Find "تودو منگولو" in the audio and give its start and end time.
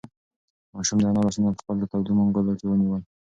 1.91-2.53